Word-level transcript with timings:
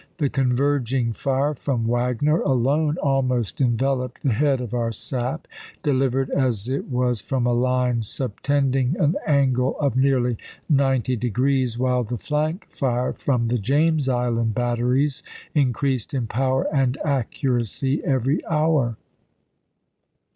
"The 0.17 0.29
converging 0.29 1.13
fire 1.13 1.53
from 1.53 1.85
Wagner 1.85 2.39
alone 2.41 2.97
almost 3.03 3.61
enveloped 3.61 4.23
the 4.23 4.33
head 4.33 4.59
of 4.59 4.73
our 4.73 4.91
sap, 4.91 5.47
delivered 5.83 6.31
as 6.31 6.67
it 6.67 6.85
was 6.89 7.21
from 7.21 7.45
a 7.45 7.53
line 7.53 8.01
subtending 8.01 8.95
an 8.97 9.15
angle 9.27 9.79
of 9.79 9.95
nearly 9.95 10.37
ninety 10.67 11.15
degrees, 11.15 11.77
while 11.77 12.03
the 12.03 12.17
flank 12.17 12.65
fire 12.71 13.13
from 13.13 13.49
the 13.49 13.59
James 13.59 14.09
Island 14.09 14.55
batteries 14.55 15.21
increased 15.53 16.15
in 16.15 16.25
power 16.25 16.65
and 16.73 16.97
accuracy 17.05 18.03
every 18.03 18.43
hour. 18.47 18.97